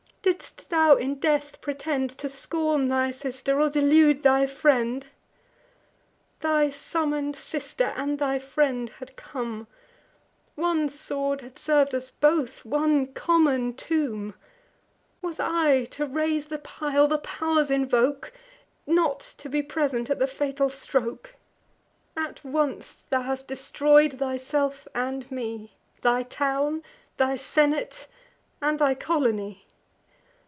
[0.23, 5.05] Didst thou in death pretend To scorn thy sister, or delude thy friend?
[6.41, 9.65] Thy summon'd sister, and thy friend, had come;
[10.53, 14.35] One sword had serv'd us both, one common tomb:
[15.23, 18.31] Was I to raise the pile, the pow'rs invoke,
[18.85, 21.33] Not to be present at the fatal stroke?
[22.15, 25.73] At once thou hast destroy'd thyself and me,
[26.03, 26.83] Thy town,
[27.17, 28.07] thy senate,
[28.61, 29.65] and thy colony!